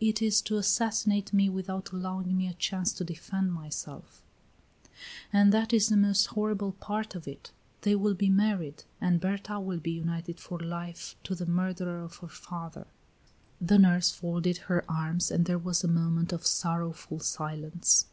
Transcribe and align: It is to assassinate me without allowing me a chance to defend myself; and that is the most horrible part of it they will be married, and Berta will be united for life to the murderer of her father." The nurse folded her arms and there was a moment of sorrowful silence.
It 0.00 0.20
is 0.20 0.40
to 0.42 0.56
assassinate 0.56 1.32
me 1.32 1.48
without 1.48 1.92
allowing 1.92 2.36
me 2.36 2.48
a 2.48 2.54
chance 2.54 2.92
to 2.94 3.04
defend 3.04 3.52
myself; 3.52 4.20
and 5.32 5.52
that 5.52 5.72
is 5.72 5.86
the 5.88 5.96
most 5.96 6.26
horrible 6.26 6.72
part 6.72 7.14
of 7.14 7.28
it 7.28 7.52
they 7.82 7.94
will 7.94 8.14
be 8.14 8.28
married, 8.28 8.82
and 9.00 9.20
Berta 9.20 9.60
will 9.60 9.78
be 9.78 9.92
united 9.92 10.40
for 10.40 10.58
life 10.58 11.14
to 11.22 11.36
the 11.36 11.46
murderer 11.46 12.00
of 12.00 12.16
her 12.16 12.26
father." 12.26 12.88
The 13.60 13.78
nurse 13.78 14.10
folded 14.10 14.56
her 14.66 14.84
arms 14.90 15.30
and 15.30 15.44
there 15.46 15.56
was 15.56 15.84
a 15.84 15.86
moment 15.86 16.32
of 16.32 16.44
sorrowful 16.44 17.20
silence. 17.20 18.06